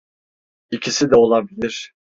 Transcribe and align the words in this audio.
İkisi 0.71 1.11
de 1.11 1.15
olabilir. 1.15 1.93